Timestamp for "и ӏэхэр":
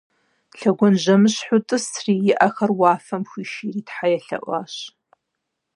2.31-2.71